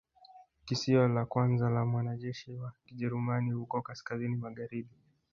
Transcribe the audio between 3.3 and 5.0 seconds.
huko kaskazini magharibi